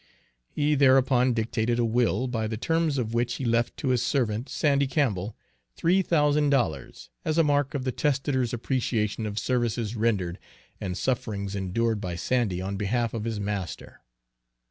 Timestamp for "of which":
2.97-3.35